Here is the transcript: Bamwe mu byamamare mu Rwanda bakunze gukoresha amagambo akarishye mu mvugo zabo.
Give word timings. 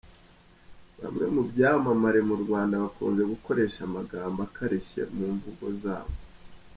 Bamwe 0.99 1.25
mu 1.35 1.41
byamamare 1.49 2.19
mu 2.29 2.35
Rwanda 2.43 2.81
bakunze 2.83 3.21
gukoresha 3.31 3.79
amagambo 3.89 4.39
akarishye 4.47 5.01
mu 5.15 5.25
mvugo 5.35 5.65
zabo. 5.81 6.15